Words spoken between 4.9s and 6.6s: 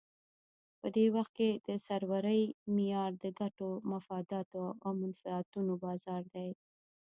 منفعتونو بازار دی.